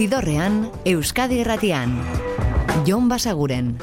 Zidorrean, 0.00 0.70
Euskadi 0.88 1.42
Erratian. 1.42 1.92
Jon 2.86 3.10
Basaguren. 3.10 3.76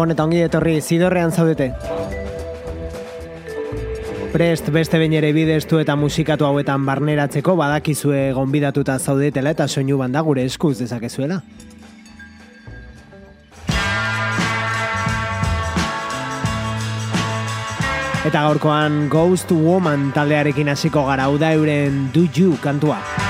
Gabon 0.00 0.14
eta 0.14 0.24
ongi 0.24 0.38
etorri 0.40 0.78
zidorrean 0.80 1.28
zaudete. 1.28 1.66
Prest 4.32 4.70
beste 4.72 4.96
behin 4.96 5.12
ere 5.18 5.34
bideztu 5.36 5.76
eta 5.76 5.92
musikatu 5.92 6.46
hauetan 6.48 6.86
barneratzeko 6.88 7.52
badakizue 7.60 8.30
gonbidatuta 8.32 8.96
zaudetela 8.96 9.52
eta 9.52 9.68
soinu 9.68 9.98
banda 10.00 10.24
gure 10.24 10.46
eskuz 10.48 10.78
dezakezuela. 10.78 11.42
Eta 18.24 18.46
gaurkoan 18.48 19.02
Ghost 19.12 19.52
Woman 19.52 20.14
taldearekin 20.16 20.72
hasiko 20.72 21.04
gara 21.12 21.28
da 21.36 21.52
euren 21.52 22.06
Do 22.14 22.24
You 22.24 22.56
kantua. 22.62 23.29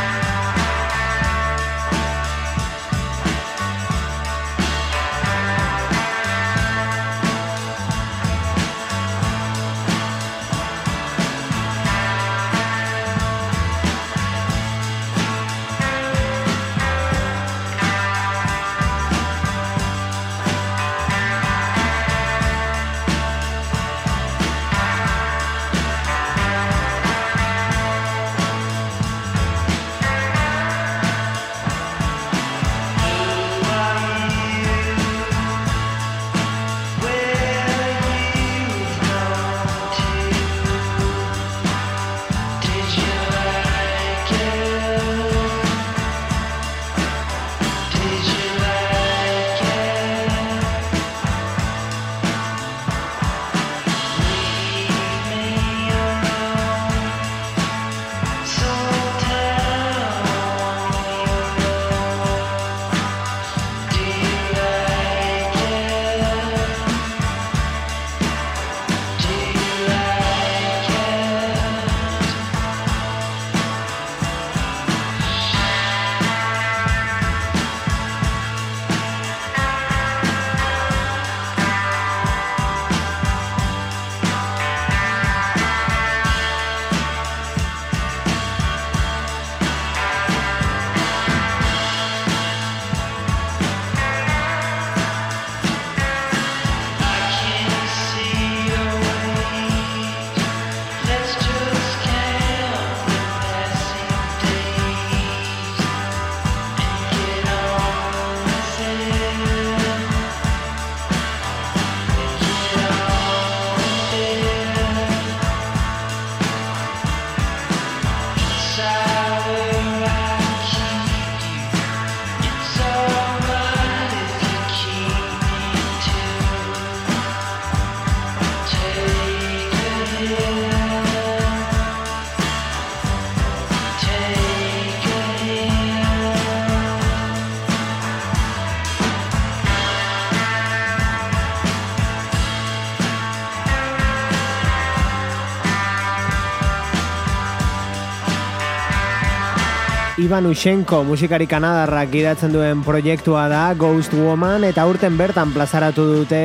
Ivan 150.31 150.47
Ushenko 150.47 151.01
musikari 151.03 151.49
kanadarrak 151.51 152.13
gidatzen 152.13 152.53
duen 152.55 152.85
proiektua 152.87 153.49
da 153.51 153.63
Ghost 153.75 154.13
Woman 154.15 154.63
eta 154.69 154.85
urten 154.87 155.17
bertan 155.19 155.51
plazaratu 155.51 156.05
dute 156.07 156.39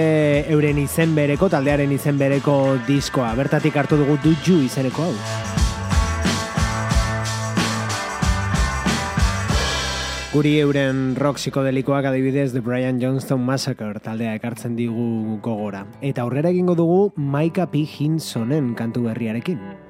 euren 0.50 0.80
izen 0.82 1.14
bereko, 1.14 1.52
taldearen 1.54 1.94
izen 1.94 2.18
bereko 2.18 2.80
diskoa. 2.88 3.36
Bertatik 3.38 3.78
hartu 3.78 4.02
dugu 4.02 4.18
du 4.26 4.34
ju 4.42 4.58
izeneko 4.66 5.06
hau. 5.06 5.14
Guri 10.34 10.58
euren 10.66 11.14
rock 11.22 11.38
psikodelikoak 11.38 12.10
adibidez 12.10 12.54
The 12.58 12.66
Brian 12.66 12.98
Johnston 12.98 13.46
Massacre 13.46 14.02
taldea 14.02 14.34
ekartzen 14.42 14.74
digu 14.74 15.38
gogora. 15.46 15.86
Eta 16.02 16.26
aurrera 16.26 16.50
egingo 16.50 16.74
dugu 16.74 17.12
Micah 17.22 17.70
P. 17.70 17.86
Hinsonen 17.86 18.74
kantu 18.74 19.12
berriarekin. 19.12 19.85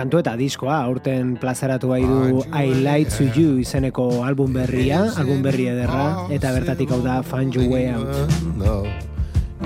Kantu 0.00 0.22
eta 0.22 0.32
diskoa 0.40 0.78
aurten 0.86 1.34
plazaratu 1.40 1.90
bai 1.92 2.00
du 2.00 2.40
I 2.56 2.72
Light 2.86 3.12
to 3.18 3.26
You 3.36 3.58
izeneko 3.60 4.06
album 4.24 4.54
berria, 4.56 5.02
album 5.20 5.42
berri 5.44 5.68
ederra 5.74 6.06
eta 6.32 6.54
bertatik 6.56 6.94
hau 6.94 7.02
da 7.04 7.20
Find 7.20 7.54
Your 7.54 7.68
Way 7.68 7.90
Out. 7.92 8.32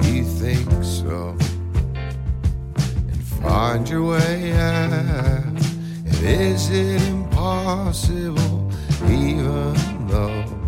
You 0.03 0.25
think 0.41 0.71
so. 0.83 1.37
And 2.75 3.23
find 3.39 3.89
your 3.89 4.03
way 4.11 4.53
out. 4.59 5.63
And 6.03 6.19
is 6.25 6.69
it 6.71 7.01
impossible 7.07 8.73
even 9.07 9.79
though 10.09 10.63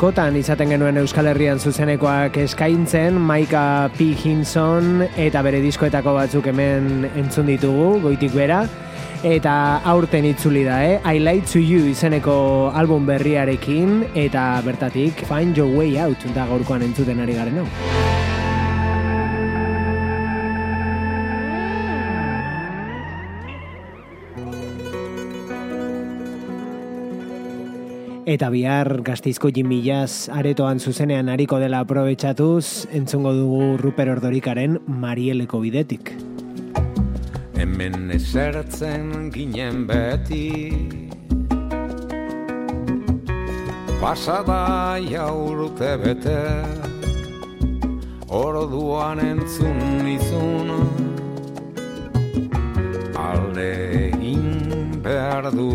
askotan 0.00 0.32
izaten 0.40 0.70
genuen 0.72 0.96
Euskal 0.96 1.26
Herrian 1.28 1.58
zuzenekoak 1.60 2.38
eskaintzen, 2.40 3.18
Maika 3.20 3.90
P. 3.98 4.06
Hinson 4.16 5.02
eta 5.12 5.42
bere 5.44 5.60
diskoetako 5.60 6.14
batzuk 6.16 6.48
hemen 6.48 7.04
entzun 7.20 7.50
ditugu, 7.52 7.98
goitik 8.06 8.32
bera. 8.32 8.62
Eta 9.20 9.52
aurten 9.92 10.24
itzuli 10.30 10.64
da, 10.64 10.78
eh? 10.86 10.96
I 11.04 11.20
Like 11.20 11.52
To 11.52 11.60
You 11.60 11.90
izeneko 11.92 12.38
album 12.72 13.04
berriarekin 13.12 14.06
eta 14.14 14.46
bertatik 14.64 15.20
Find 15.28 15.60
Your 15.60 15.68
Way 15.76 16.00
Out 16.00 16.24
da 16.32 16.48
gaurkoan 16.48 16.88
entzuten 16.88 17.20
ari 17.20 17.36
garen 17.36 17.60
hau. 17.60 17.68
Eta 28.30 28.46
bihar 28.46 29.00
gaztizko 29.02 29.48
jimilaz 29.50 30.30
aretoan 30.30 30.78
zuzenean 30.78 31.26
hariko 31.32 31.56
dela 31.58 31.80
aprobetsatuz, 31.82 32.86
entzungo 32.94 33.32
dugu 33.34 33.62
Ruper 33.80 34.12
Ordorikaren 34.12 34.76
Marieleko 34.86 35.58
bidetik. 35.64 36.12
Hemen 37.58 38.12
esertzen 38.14 39.32
ginen 39.34 39.82
beti. 39.88 40.46
Pasada 43.98 44.60
jaurute 45.10 45.90
bete 46.04 46.38
Orduan 48.30 49.18
entzun 49.26 50.06
izun 50.14 50.70
Alde 53.26 53.68
egin 54.06 55.02
behar 55.02 55.50
du 55.50 55.68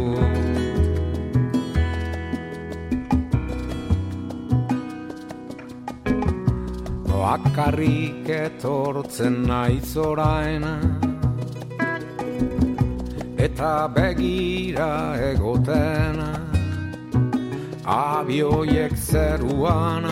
bakarrik 7.25 8.27
etortzen 8.29 9.35
naiz 9.49 9.91
orain. 9.97 10.65
Eta 13.45 13.71
begira 13.95 14.91
egoten 15.31 16.21
abioiek 17.95 18.93
zeruan. 19.09 20.05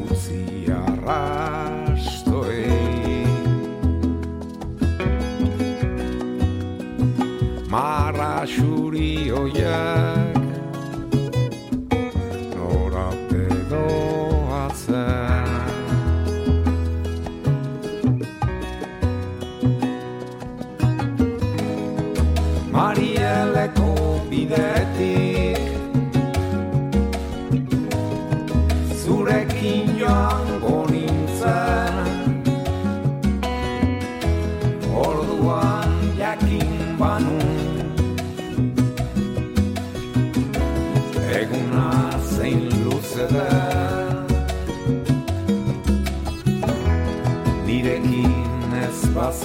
Utzi 0.00 0.44
arrastoi 0.80 2.64
marra 7.74 8.34
xuri 8.54 9.12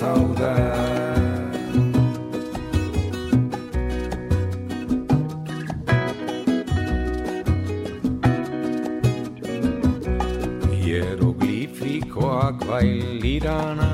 bazaude 0.03 0.53
Hieroglifikoak 10.83 12.65
bailirana 12.67 13.91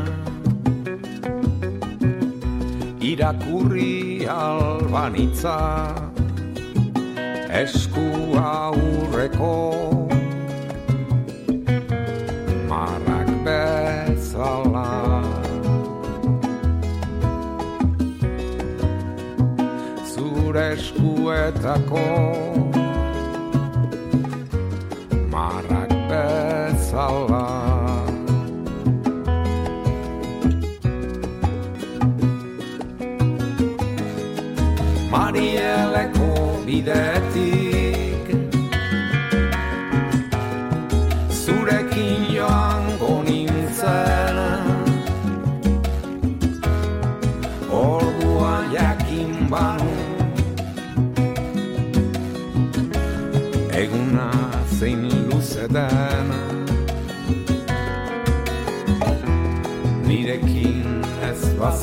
Irakurri 3.11 4.25
albanitza 4.25 5.57
Esku 7.61 8.09
aurreko 8.37 9.98
atracó. 21.49 22.48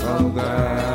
Ez 0.06 0.12
bazaude 0.12 0.85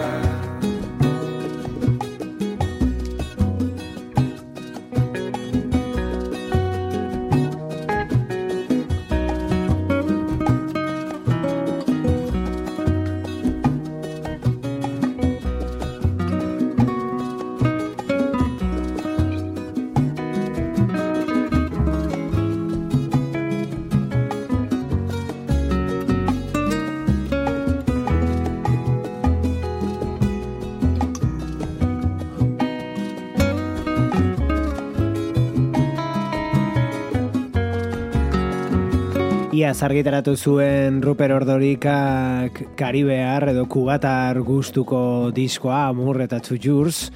Ia 39.61 39.75
zargitaratu 39.77 40.31
zuen 40.41 41.03
Ruper 41.05 41.35
Ordorikak 41.35 42.55
Karibear 42.79 43.51
edo 43.51 43.67
Kubatar 43.69 44.39
gustuko 44.41 45.29
diskoa 45.35 45.83
Amur 45.91 46.17
eta 46.25 46.39
Txujurs, 46.41 47.11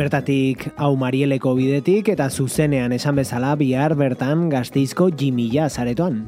bertatik 0.00 0.70
hau 0.80 0.94
Marieleko 0.96 1.52
bidetik 1.58 2.08
eta 2.14 2.30
zuzenean 2.32 2.96
esan 2.96 3.20
bezala 3.20 3.52
bihar 3.60 3.98
bertan 4.00 4.48
gazteizko 4.48 5.10
jimila 5.12 5.68
zaretoan. 5.68 6.24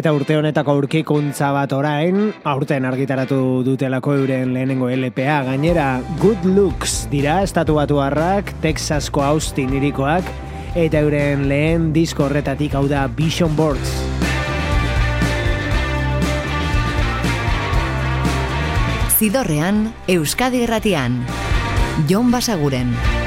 Eta 0.00 0.14
urte 0.16 0.32
honetako 0.32 0.72
aurkikuntza 0.78 1.50
bat 1.52 1.74
orain, 1.76 2.30
aurten 2.48 2.86
argitaratu 2.88 3.60
dutelako 3.66 4.14
euren 4.22 4.54
lehenengo 4.54 4.88
LPA, 4.88 5.42
gainera 5.50 5.88
Good 6.22 6.46
Looks 6.54 7.10
dira 7.12 7.42
estatu 7.44 7.76
batu 7.76 8.00
harrak, 8.00 8.54
Texasko 8.62 9.20
Austin 9.20 9.76
irikoak, 9.76 10.24
eta 10.72 11.04
euren 11.04 11.44
lehen 11.52 11.90
disko 11.92 12.30
horretatik 12.30 12.80
hau 12.80 12.86
da 12.88 13.04
Vision 13.12 13.52
Boards. 13.60 13.92
Zidorrean, 19.20 19.90
Euskadi 20.08 20.64
Erratian, 20.64 21.26
Jon 22.08 22.32
Basaguren. 22.32 23.19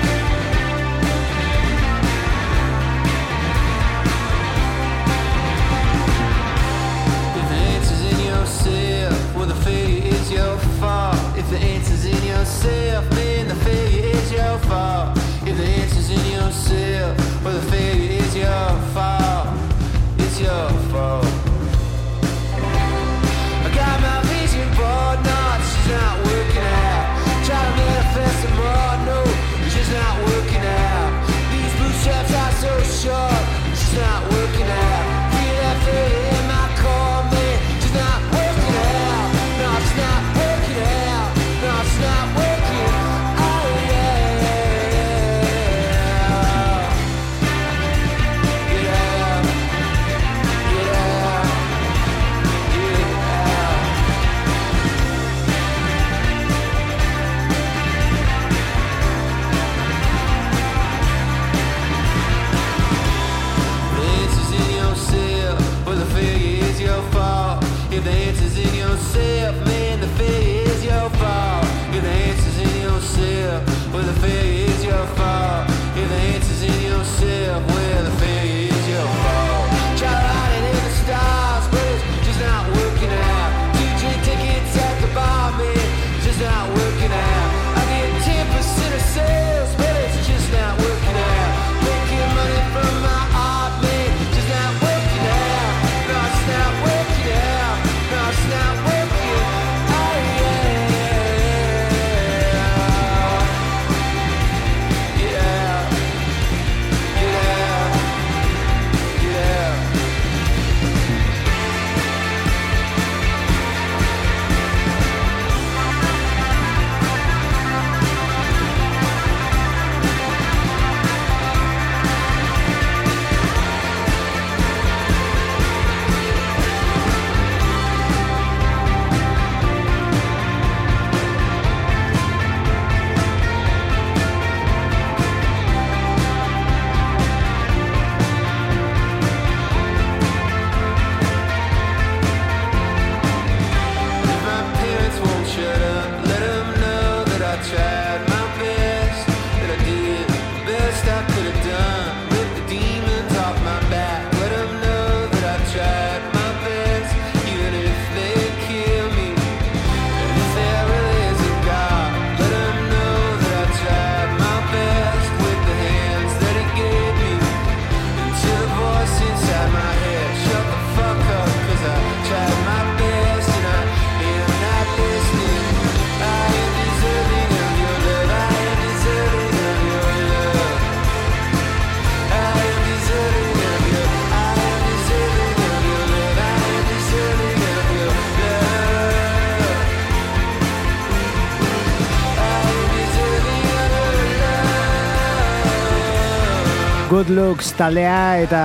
Good 197.23 197.35
Looks 197.37 197.69
taldea 197.79 198.41
eta 198.43 198.61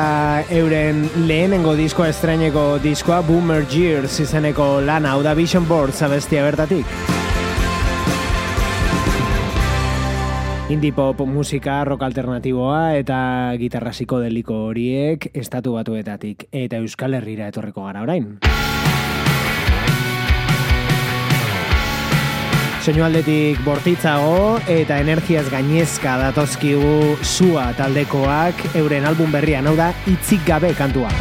euren 0.51 1.05
lehenengo 1.29 1.77
diskoa 1.79 2.09
estraineko 2.11 2.81
diskoa 2.83 3.21
Boomer 3.23 3.63
Years 3.71 4.17
izeneko 4.25 4.81
lana 4.83 5.13
hau 5.15 5.21
da 5.23 5.37
Vision 5.39 5.69
Board 5.69 5.95
zabestia 5.95 6.43
bertatik. 6.43 6.83
Indie 10.75 10.91
pop 10.91 11.23
musika, 11.31 11.85
rock 11.87 12.03
alternatiboa 12.03 12.97
eta 12.99 13.55
gitarra 13.61 13.93
deliko 14.25 14.67
horiek 14.73 15.31
estatu 15.35 15.75
batuetatik 15.75 16.49
eta 16.51 16.83
Euskal 16.83 17.15
Herrira 17.15 17.47
etorriko 17.47 17.85
gara 17.85 18.03
orain. 18.03 18.41
Soinu 22.89 23.05
aldetik 23.05 23.59
bortitzago 23.67 24.63
eta 24.73 24.97
energiaz 25.03 25.43
gainezka 25.53 26.15
datozkigu 26.23 27.19
sua 27.21 27.67
taldekoak 27.77 28.63
euren 28.81 29.05
album 29.11 29.35
berrian 29.35 29.69
hau 29.69 29.77
da 29.77 29.91
itzik 30.09 30.49
gabe 30.49 30.73
kantua. 30.79 31.13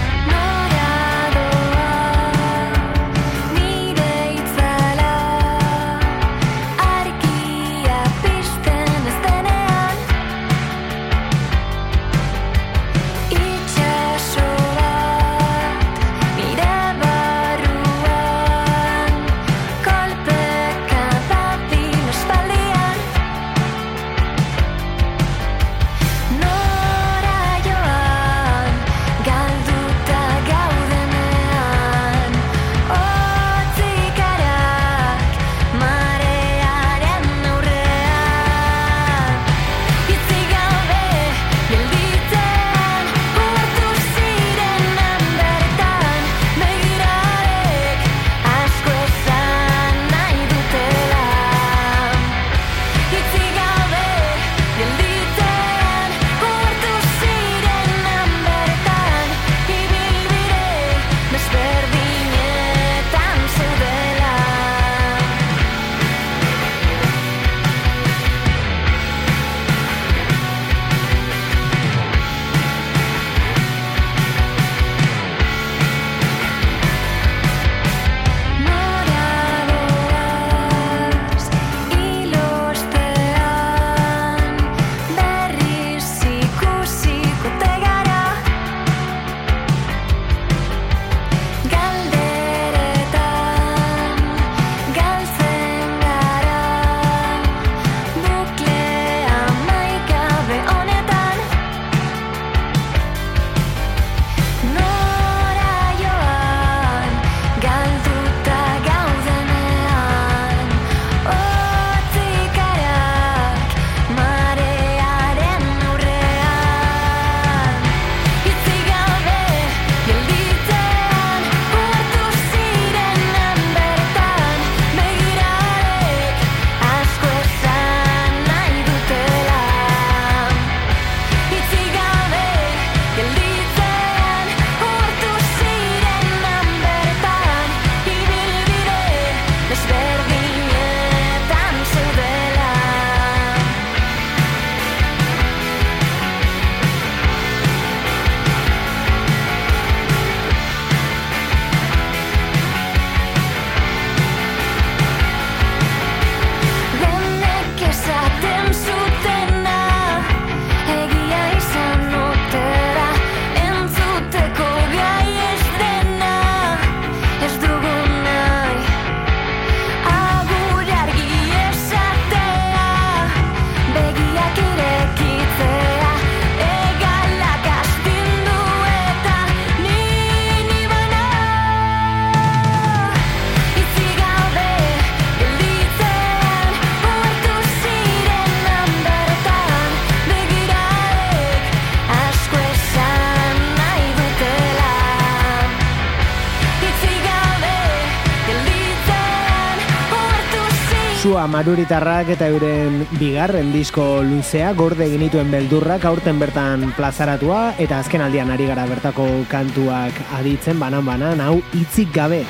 Sua 201.27 201.43
Maruritarrak 201.43 202.29
eta 202.37 202.47
euren 202.47 203.01
bigarren 203.19 203.73
disko 203.73 204.21
luzea 204.23 204.69
gorde 204.79 205.09
genituen 205.11 205.51
beldurrak 205.51 206.05
aurten 206.07 206.39
bertan 206.39 206.85
plazaratua 206.95 207.73
eta 207.83 207.99
azken 207.99 208.23
aldian 208.23 208.55
ari 208.55 208.69
gara 208.71 208.87
bertako 208.87 209.27
kantuak 209.51 210.23
aditzen 210.39 210.79
banan 210.79 211.03
banan 211.03 211.43
hau 211.43 211.59
hitzik 211.75 212.15
gabe. 212.15 212.45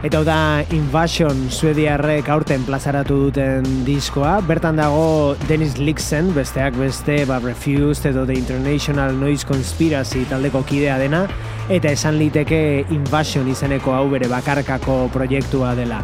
Eta 0.00 0.16
hau 0.16 0.24
da 0.24 0.64
Invasion 0.72 1.42
suediarrek 1.52 2.30
aurten 2.32 2.62
plazaratu 2.64 3.18
duten 3.26 3.66
diskoa. 3.84 4.38
Bertan 4.48 4.80
dago 4.80 5.34
Dennis 5.44 5.76
Lixen, 5.76 6.30
besteak 6.32 6.78
beste, 6.80 7.18
ba, 7.28 7.36
Refused 7.44 8.08
edo 8.08 8.24
The 8.24 8.38
International 8.38 9.12
Noise 9.12 9.44
Conspiracy 9.44 10.24
taldeko 10.30 10.64
kidea 10.64 10.96
dena. 11.02 11.26
Eta 11.68 11.92
esan 11.92 12.16
liteke 12.16 12.86
Invasion 12.96 13.52
izeneko 13.52 13.92
hau 13.92 14.06
bere 14.08 14.30
bakarkako 14.32 15.02
proiektua 15.12 15.74
dela. 15.76 16.00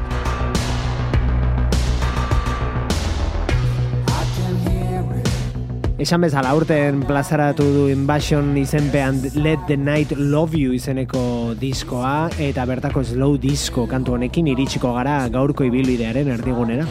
Esan 5.97 6.21
bezala 6.21 6.51
urten 6.53 6.99
plazaratu 7.09 7.65
du 7.73 7.85
Invasion 7.89 8.51
izenpean 8.61 9.17
Let 9.33 9.63
the 9.65 9.79
Night 9.81 10.11
Love 10.13 10.53
You 10.61 10.75
izeneko 10.77 11.55
diskoa 11.57 12.29
eta 12.37 12.67
bertako 12.69 13.01
slow 13.01 13.39
disco 13.41 13.87
kantu 13.89 14.19
honekin 14.19 14.51
iritsiko 14.53 14.93
gara 14.93 15.23
gaurko 15.33 15.65
ibilbidearen 15.65 16.29
erdigunera. 16.37 16.85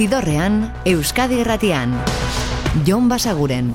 Zidorrean, 0.00 0.62
Euskadi 0.88 1.44
Erratian. 1.44 1.92
Jon 2.88 3.12
Basaguren. 3.12 3.74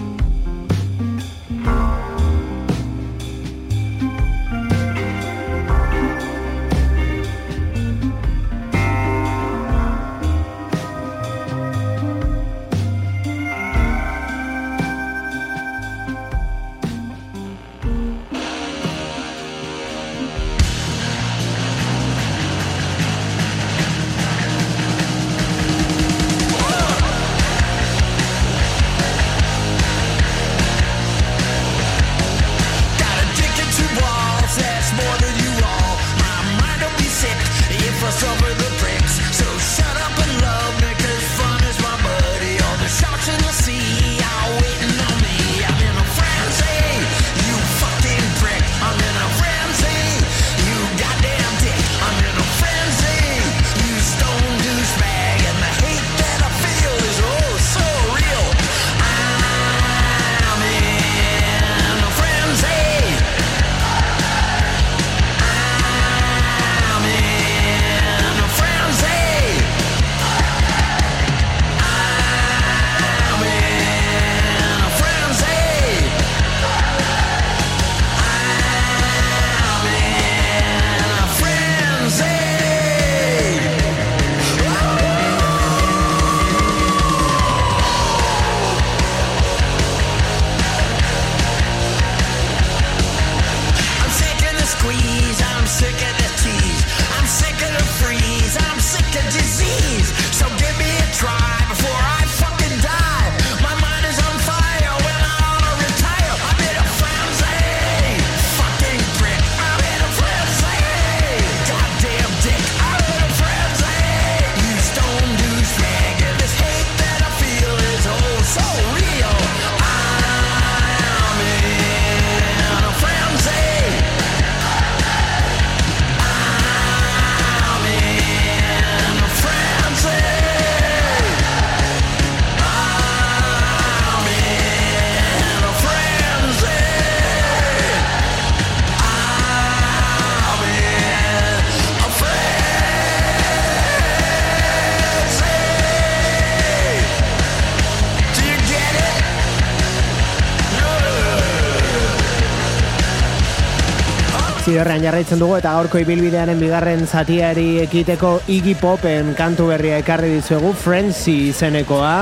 Zidorrean 154.81 155.03
jarraitzen 155.05 155.37
dugu 155.37 155.59
eta 155.59 155.75
gaurko 155.77 155.99
ibilbidearen 156.01 156.57
bigarren 156.57 157.03
zatiari 157.05 157.83
ekiteko 157.83 158.31
Iggy 158.49 158.71
Popen 158.81 159.27
kantu 159.37 159.67
berria 159.69 159.99
ekarri 160.01 160.31
dizuegu 160.33 160.71
Frenzy 160.73 161.51
izenekoa 161.51 162.13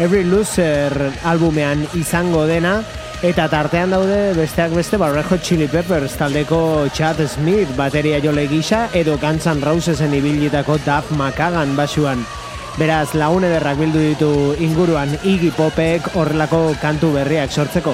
Every 0.00 0.22
Loser 0.24 0.96
albumean 1.28 1.82
izango 2.00 2.46
dena 2.48 2.78
eta 3.20 3.50
tartean 3.52 3.92
daude 3.92 4.32
besteak 4.38 4.72
beste 4.78 4.96
Barrejo 4.96 5.36
Chili 5.44 5.68
Peppers 5.68 6.16
taldeko 6.16 6.88
Chad 6.96 7.20
Smith 7.28 7.76
bateria 7.76 8.22
jole 8.24 8.46
gisa 8.48 8.86
edo 8.96 9.18
Guns 9.20 9.44
N' 9.52 9.60
Rosesen 9.60 10.16
ibilitako 10.16 10.78
Duff 10.86 11.12
McKagan 11.12 11.76
basuan. 11.76 12.24
Beraz, 12.80 13.12
lagun 13.12 13.44
ederrak 13.44 13.76
bildu 13.76 14.00
ditu 14.00 14.32
inguruan 14.56 15.12
Iggy 15.20 15.52
Popek 15.52 16.14
horrelako 16.16 16.70
kantu 16.80 17.12
berriak 17.20 17.52
sortzeko. 17.52 17.92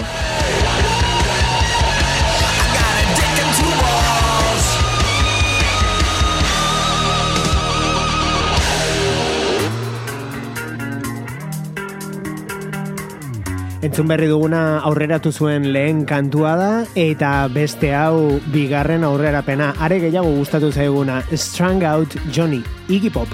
Entzun 13.83 14.07
berri 14.07 14.29
duguna 14.31 14.79
aurreratu 14.87 15.33
zuen 15.35 15.65
lehen 15.75 16.05
kantua 16.07 16.53
da 16.61 16.69
eta 16.95 17.33
beste 17.51 17.91
hau 17.99 18.39
bigarren 18.55 19.03
aurrerapena. 19.09 19.73
Are 19.83 19.99
gehiago 19.99 20.31
gustatu 20.39 20.71
zaiguna. 20.71 21.19
Strung 21.35 21.83
Out 21.83 22.15
Johnny 22.31 22.63
Iggy 22.87 23.11
Pop. 23.11 23.27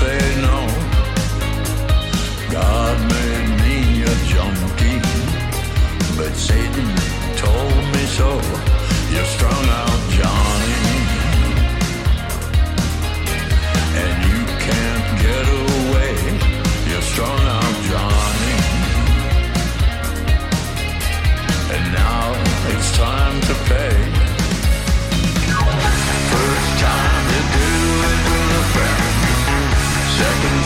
say 0.00 0.18
no. 0.42 0.58
God 2.50 2.96
made 3.14 3.50
me 3.62 4.02
a 4.02 4.14
junkie, 4.32 5.00
but 6.18 6.32
Satan 6.34 6.88
told 7.36 7.84
me 7.94 8.04
so. 8.18 8.30
You're 9.12 9.30
strung 9.36 9.64
out, 9.82 10.00
Johnny, 10.18 10.82
and 14.02 14.14
you 14.30 14.40
can't 14.66 15.08
get 15.26 15.44
away. 15.62 16.14
You're 16.88 17.06
strung 17.12 17.42
out, 17.58 17.74
Johnny, 17.90 18.56
and 21.74 21.84
now 22.02 22.24
it's 22.72 22.90
time 22.96 23.36
to 23.48 23.54
pay. 23.70 23.96
First 26.34 26.72
time 26.86 27.24
you 27.34 27.42
do 27.58 27.70
it 28.10 28.20
with 28.30 28.60
a 28.60 28.64
friend. 28.74 29.13
All 30.22 30.63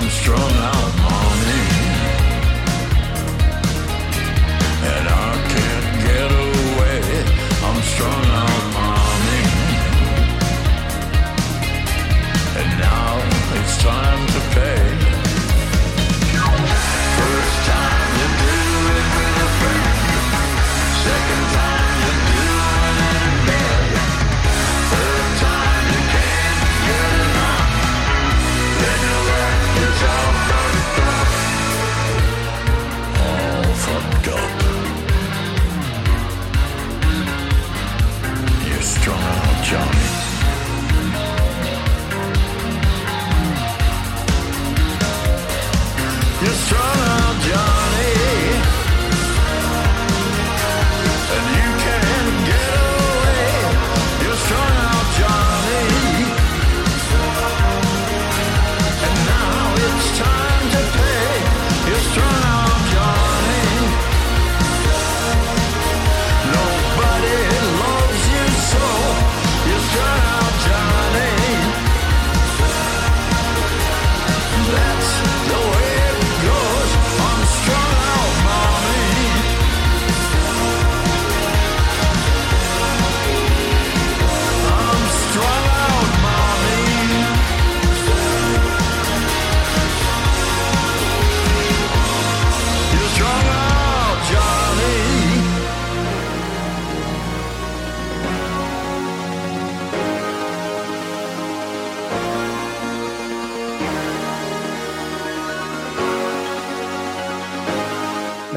I'm 0.00 0.08
strung 0.10 0.38
out. 0.38 1.07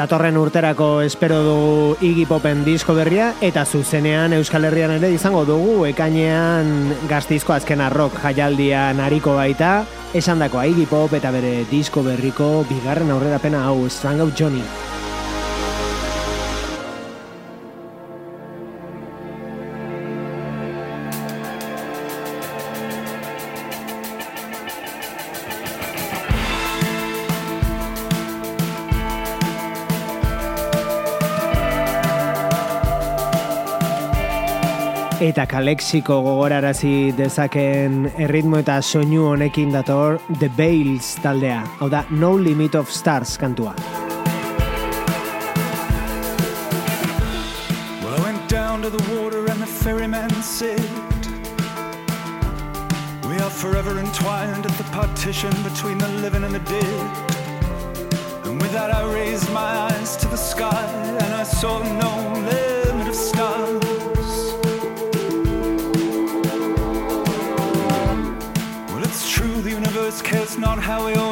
Datorren 0.01 0.33
urterako 0.41 1.03
espero 1.05 1.35
dugu 1.45 1.81
Iggy 2.01 2.23
Popen 2.25 2.63
disko 2.65 2.95
berria 2.97 3.27
eta 3.45 3.67
zuzenean 3.69 4.33
Euskal 4.33 4.65
Herrian 4.65 4.95
ere 4.95 5.11
izango 5.13 5.43
dugu 5.45 5.85
ekainean 5.91 6.71
gaztizko 7.11 7.53
azken 7.53 7.85
arrok 7.85 8.17
jaialdian 8.23 8.97
hariko 9.05 9.37
baita 9.37 9.83
esandakoa 10.17 10.65
Iggy 10.73 10.87
Pop 10.89 11.13
eta 11.13 11.29
bere 11.35 11.59
disko 11.69 12.01
berriko 12.07 12.53
bigarren 12.71 13.13
aurrerapena 13.13 13.61
hau 13.67 13.83
Strang 13.93 14.25
of 14.25 14.33
Johnny. 14.33 14.65
Eta 35.31 35.45
kalexiko 35.47 36.17
gogorarazi 36.25 37.13
dezaken 37.15 38.01
erritmo 38.19 38.57
eta 38.59 38.81
soinu 38.83 39.29
honekin 39.29 39.69
dator 39.71 40.17
The 40.41 40.49
Bales 40.57 41.13
taldea. 41.23 41.61
Hau 41.79 41.87
da 41.87 42.01
No 42.09 42.33
Limit 42.35 42.75
of 42.75 42.91
Stars 42.91 43.37
kantua. 43.39 43.71
Well, 48.03 48.13
I 48.13 48.19
went 48.25 48.49
down 48.49 48.81
to 48.81 48.89
the 48.89 48.99
water 49.15 49.45
and 49.47 49.61
the 49.61 49.71
ferryman 49.83 50.29
said 50.43 50.83
We 53.23 53.37
are 53.37 53.53
forever 53.63 53.97
entwined 53.99 54.65
at 54.65 54.75
the 54.77 54.87
partition 54.91 55.53
between 55.63 55.97
the 55.97 56.09
living 56.19 56.43
and 56.43 56.53
the 56.53 56.65
dead 56.67 57.07
And 58.43 58.61
with 58.61 58.73
that 58.73 58.93
I 58.93 59.03
raised 59.13 59.49
my 59.53 59.71
eyes 59.87 60.17
to 60.17 60.27
the 60.27 60.35
sky 60.35 60.85
and 61.21 61.33
I 61.33 61.43
saw 61.43 61.79
no 61.79 62.33
limit 62.33 62.70
out 70.71 70.79
how 70.79 71.05
we 71.05 71.13
all 71.15 71.30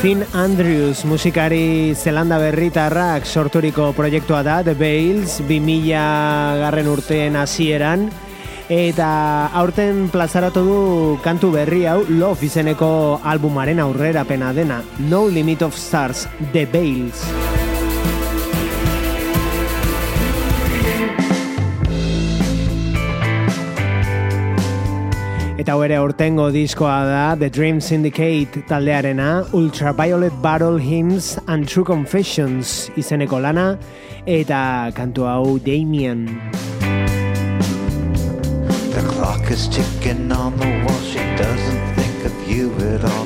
Finn 0.00 0.22
Andrews 0.34 1.04
musikari 1.08 1.94
zelanda 1.96 2.36
berritarrak 2.38 3.24
sorturiko 3.24 3.94
proiektua 3.96 4.42
da 4.44 4.58
The 4.62 4.74
Bales 4.76 5.38
2000 5.48 6.60
garren 6.60 6.90
urteen 6.92 7.36
hasieran. 7.40 8.10
Eta 8.68 9.08
aurten 9.54 10.08
plazaratu 10.12 10.64
du 10.66 10.78
kantu 11.24 11.52
berri 11.54 11.86
hau 11.86 12.00
Love 12.08 12.50
izeneko 12.50 13.20
albumaren 13.24 13.80
aurrera 13.80 14.26
pena 14.26 14.52
dena 14.52 14.82
No 14.98 15.28
Limit 15.30 15.62
of 15.62 15.78
Stars 15.78 16.26
The 16.52 16.66
Bales 16.66 17.55
Eta 25.66 25.74
ere 25.82 25.96
urtengo 25.98 26.44
diskoa 26.54 27.00
da 27.02 27.22
The 27.34 27.48
Dream 27.50 27.80
Syndicate 27.82 28.60
taldearena 28.68 29.48
Ultraviolet 29.50 30.36
Battle 30.40 30.78
Hymns 30.78 31.40
and 31.48 31.66
True 31.66 31.82
Confessions 31.82 32.86
izeneko 32.94 33.40
lana 33.42 33.64
eta 34.30 34.92
kantu 34.94 35.26
hau 35.26 35.58
Damien. 35.58 36.28
The 38.94 39.02
clock 39.10 39.50
is 39.50 39.66
ticking 39.66 40.30
on 40.30 40.54
the 40.56 40.70
wall 40.86 41.02
She 41.02 41.18
doesn't 41.34 41.94
think 41.98 42.24
of 42.30 42.48
you 42.48 42.70
at 42.94 43.02
all 43.02 43.25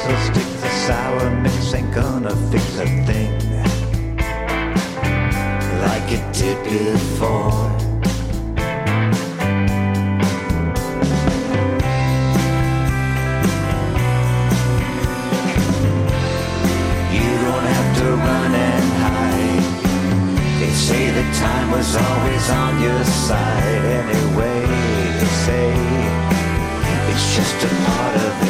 swizzle 0.00 0.32
stick 0.32 0.60
the 0.60 0.68
sour 0.86 1.30
mix 1.42 1.74
ain't 1.74 1.92
gonna 1.94 2.34
fix 2.50 2.78
a 2.78 2.86
thing 3.06 3.32
like 5.84 6.12
it 6.12 6.24
did 6.32 6.58
before. 6.64 7.70
You 17.16 17.30
don't 17.44 17.66
have 17.74 17.90
to 17.98 18.06
run 18.26 18.54
and 18.54 18.88
hide. 19.02 19.66
They 20.60 20.72
say 20.72 21.10
the 21.10 21.26
time 21.38 21.70
was 21.70 21.96
always 21.96 22.50
on 22.50 22.82
your 22.82 23.04
side 23.04 23.84
anyway. 24.00 24.60
They 25.18 25.32
say 25.46 25.68
it's 27.10 27.36
just 27.36 27.64
a 27.64 27.68
part 27.84 28.16
of 28.16 28.40
the 28.40 28.49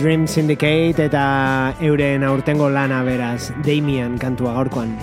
Dream 0.00 0.26
Syndicate 0.26 1.04
eta 1.10 1.74
euren 1.84 2.24
aurtengo 2.24 2.70
lana 2.72 3.02
beraz, 3.04 3.52
Damien 3.66 4.16
kantua 4.16 4.56
gaurkoan. 4.56 4.96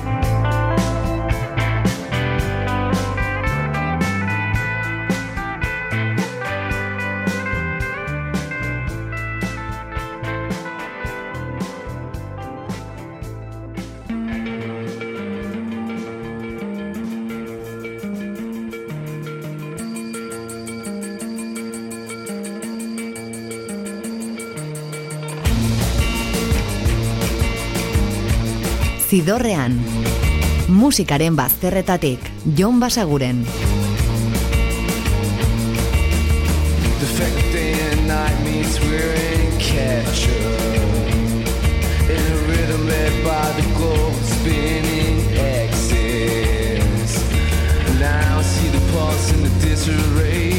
Idorrean. 29.28 29.74
Musikaren 30.72 31.36
bazterretatik, 31.36 32.32
Jon 32.56 32.80
Basaguren. 32.80 33.44
Now 48.00 48.40
I 48.40 48.44
see 48.44 48.70
the 48.70 48.80
pulse 48.94 49.34
in 49.34 49.44
the 49.44 49.50
disarray 49.60 50.57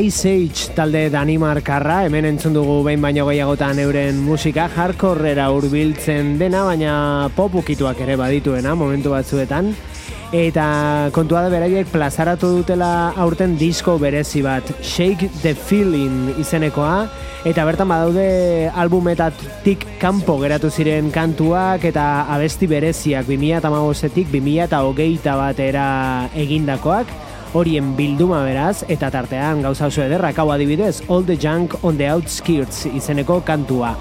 Ice 0.00 0.24
Age 0.24 0.72
talde 0.72 1.10
Danimarkarra, 1.12 2.06
hemen 2.06 2.24
entzun 2.24 2.54
dugu 2.56 2.78
behin 2.86 3.02
baino 3.04 3.26
gehiagotan 3.28 3.76
euren 3.82 4.22
musika. 4.24 4.64
Hardcorera 4.72 5.50
hurbiltzen 5.52 6.38
dena, 6.40 6.62
baina 6.64 6.94
popukituak 7.36 8.00
ere 8.00 8.16
badituena 8.16 8.72
momentu 8.74 9.12
batzuetan. 9.12 9.68
Eta 10.32 11.10
kontua 11.12 11.42
da 11.44 11.50
beraiek 11.52 11.90
plazaratu 11.92 12.48
dutela 12.54 13.12
aurten 13.20 13.58
disko 13.60 13.98
berezi 14.00 14.40
bat, 14.40 14.70
Shake 14.80 15.28
the 15.42 15.52
Feeling 15.52 16.38
izenekoa, 16.40 17.10
eta 17.44 17.66
bertan 17.68 17.92
badaude 17.92 18.70
albumetatik 18.72 19.84
kanpo 20.00 20.38
geratu 20.40 20.70
ziren 20.72 21.10
kantuak 21.12 21.84
eta 21.84 22.24
abesti 22.32 22.70
bereziak 22.70 23.28
2008-tik 23.28 24.32
2008 24.32 25.36
batera 25.42 25.90
egindakoak, 26.32 27.12
Horien 27.52 27.90
bilduma 27.92 28.38
beraz 28.46 28.86
eta 28.88 29.10
tartean 29.12 29.60
gauza 29.60 29.90
oso 29.90 30.00
ederrak. 30.00 30.38
Hau 30.40 30.48
adibidez 30.54 31.02
all 31.08 31.20
the 31.22 31.36
junk 31.36 31.76
on 31.84 31.98
the 31.98 32.08
outskirts 32.08 32.86
izeneko 32.88 33.42
kantua. 33.44 33.92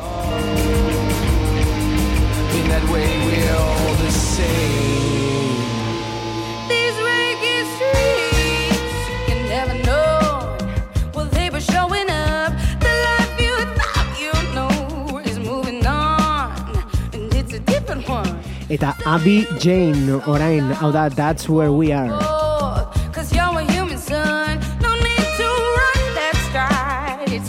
Eta 18.71 18.95
Abby 19.03 19.43
Jane 19.59 20.21
orain 20.31 20.71
hau 20.79 20.93
da 20.95 21.09
that's 21.09 21.49
where 21.49 21.73
we 21.73 21.91
are. 21.91 22.30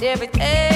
everything. 0.03 0.72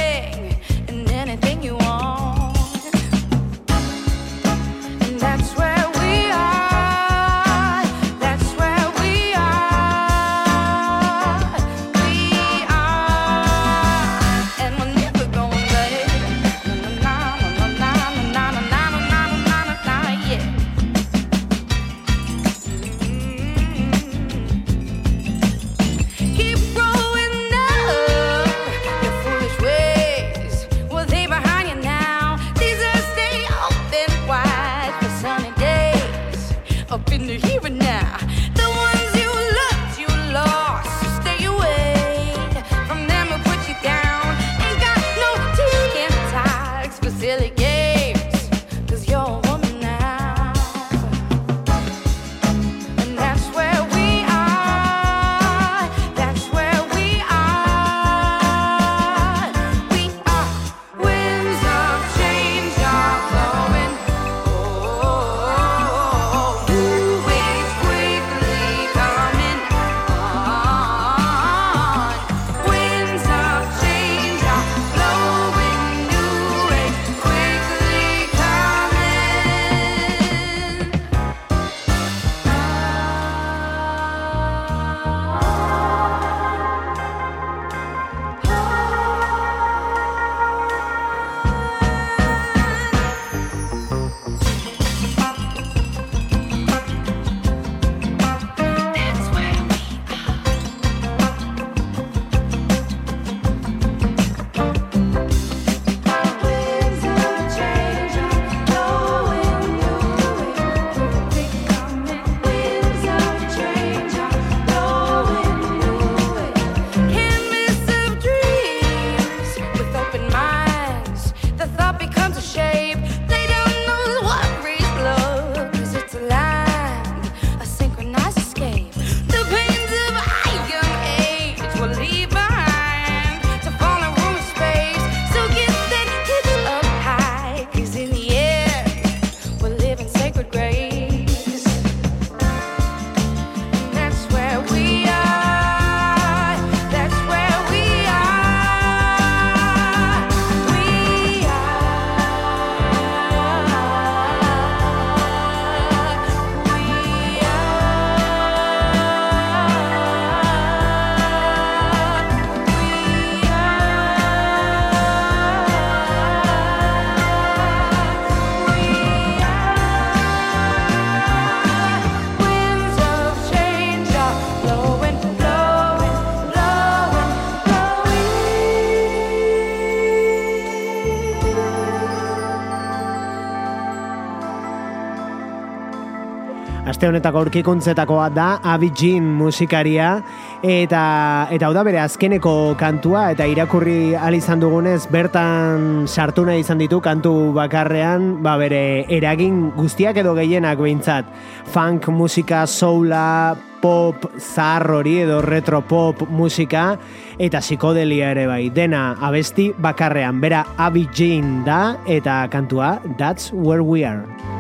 aste 187.07 187.15
honetako 187.15 187.39
aurkikuntzetakoa 187.45 188.31
da 188.35 188.59
Abijin 188.65 189.23
musikaria. 189.39 190.23
Eta 190.63 191.47
eta 191.55 191.67
hau 191.69 191.75
da 191.75 191.85
bere 191.87 192.01
azkeneko 192.03 192.75
kantua 192.79 193.31
eta 193.31 193.47
irakurri 193.47 194.17
al 194.17 194.35
izan 194.35 194.61
dugunez 194.61 195.07
bertan 195.11 196.07
sartu 196.09 196.45
nahi 196.47 196.65
izan 196.65 196.79
ditu 196.79 197.01
kantu 197.01 197.53
bakarrean 197.55 198.43
ba 198.43 198.57
bere 198.59 199.07
eragin 199.09 199.71
guztiak 199.77 200.17
edo 200.17 200.35
gehienak 200.35 200.79
behintzat. 200.79 201.31
Funk 201.71 202.09
musika 202.09 202.67
soula 202.67 203.55
pop 203.81 204.27
zahar 204.41 204.91
hori 204.91 205.21
edo 205.23 205.41
retro 205.43 205.83
pop 205.87 206.27
musika 206.29 206.97
eta 207.39 207.61
psikodelia 207.61 208.35
ere 208.35 208.49
bai. 208.51 208.71
Dena 208.71 209.15
abesti 209.21 209.71
bakarrean. 209.79 210.41
Bera 210.41 210.65
Abijin 210.77 211.63
da 211.65 211.99
eta 212.07 212.49
kantua 212.51 212.99
That's 213.17 213.53
where 213.53 213.85
we 213.85 214.03
are. 214.03 214.56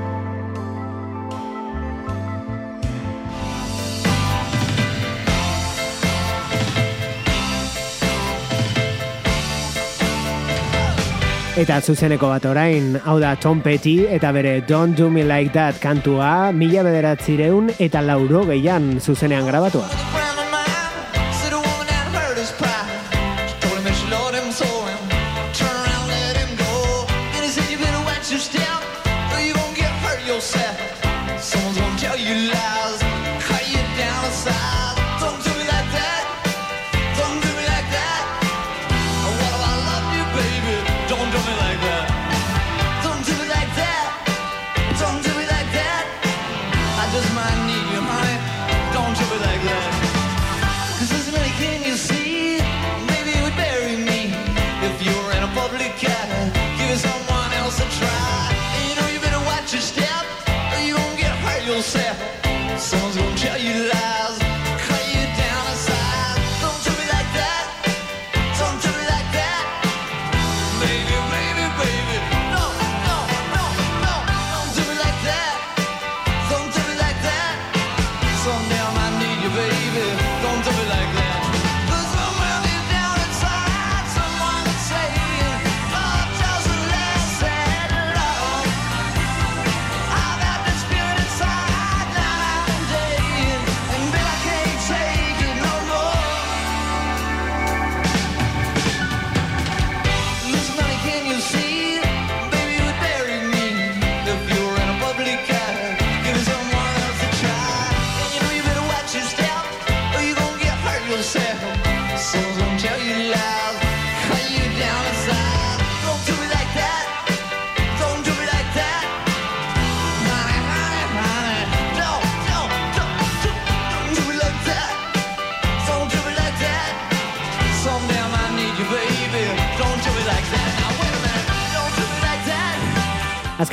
Eta 11.56 11.78
zuzeneko 11.80 12.28
bat 12.28 12.44
orain, 12.50 12.98
hau 13.08 13.14
da 13.16 13.30
Tom 13.40 13.62
Petty 13.64 13.94
eta 14.12 14.28
bere 14.36 14.58
Don't 14.68 14.92
Do 14.98 15.08
Me 15.08 15.24
Like 15.24 15.54
That 15.56 15.80
kantua 15.80 16.52
mila 16.52 16.84
bederatzireun 16.84 17.72
eta 17.80 18.04
lauro 18.04 18.44
gehian 18.52 18.98
zuzenean 19.00 19.48
grabatua. 19.48 19.88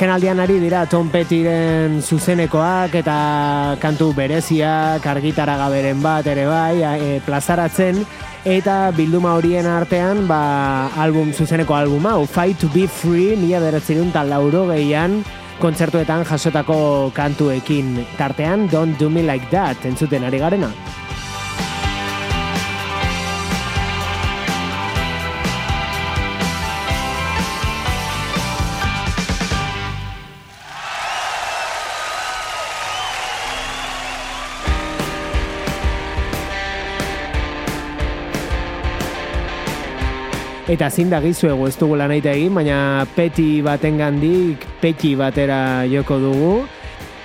azkenaldian 0.04 0.36
ari 0.36 0.58
dira 0.60 0.84
Tom 0.84 1.08
Petiren 1.08 2.02
zuzenekoak 2.04 2.92
eta 3.00 3.72
kantu 3.80 4.10
bereziak 4.12 5.00
argitara 5.00 5.54
gaberen 5.56 6.02
bat 6.04 6.26
ere 6.28 6.44
bai 6.44 6.84
e, 6.84 7.22
plazaratzen 7.24 8.02
eta 8.44 8.92
bilduma 8.92 9.32
horien 9.32 9.64
artean 9.64 10.26
ba, 10.28 10.92
album 11.00 11.32
zuzeneko 11.32 11.72
albuma 11.72 12.18
hau 12.18 12.26
Fight 12.28 12.60
to 12.60 12.68
be 12.68 12.84
Free 12.84 13.32
mila 13.40 13.62
beratzerun 13.64 14.12
lauro 14.28 14.66
gehian 14.68 15.24
kontzertuetan 15.56 16.26
jasotako 16.28 17.10
kantuekin 17.16 18.04
tartean 18.18 18.68
Don't 18.68 19.00
Do 19.00 19.08
Me 19.08 19.22
Like 19.22 19.48
That 19.48 19.86
entzuten 19.86 20.24
ari 20.24 20.36
garena. 20.36 20.68
Eta 40.74 40.88
zin 40.90 41.06
da 41.06 41.20
gizu 41.22 41.46
egu 41.52 41.68
ez 41.68 41.76
dugu 41.78 41.94
lanaita 41.94 42.32
egin, 42.34 42.50
baina 42.56 43.04
peti 43.14 43.60
batengandik 43.62 44.64
peti 44.80 45.12
batera 45.14 45.84
joko 45.86 46.16
dugu, 46.18 46.54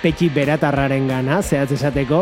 peti 0.04 0.28
beratarraren 0.30 1.08
gana, 1.10 1.40
zehatz 1.42 1.72
esateko, 1.74 2.20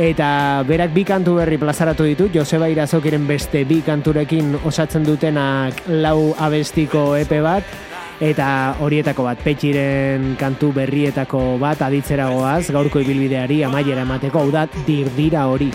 eta 0.00 0.30
berak 0.64 0.94
bi 0.96 1.04
kantu 1.04 1.36
berri 1.42 1.60
plazaratu 1.60 2.08
ditu, 2.08 2.30
Joseba 2.32 2.70
Irazokiren 2.72 3.28
beste 3.28 3.66
bi 3.68 3.82
kanturekin 3.84 4.56
osatzen 4.64 5.04
dutenak 5.04 5.84
lau 6.00 6.32
abestiko 6.40 7.10
epe 7.20 7.44
bat, 7.44 7.76
eta 8.24 8.48
horietako 8.80 9.28
bat, 9.28 9.44
petxiren 9.44 10.32
kantu 10.40 10.72
berrietako 10.80 11.58
bat 11.60 11.84
aditzera 11.84 12.32
goaz, 12.32 12.70
gaurko 12.72 13.04
ibilbideari 13.04 13.66
amaiera 13.68 14.08
emateko, 14.08 14.46
hau 14.46 14.52
da, 14.54 14.64
dirdira. 14.64 15.10
Dirdira 15.20 15.48
hori. 15.52 15.74